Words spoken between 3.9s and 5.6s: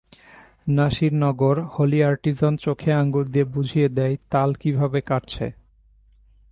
দেয় তাল কীভাবে কাটছে।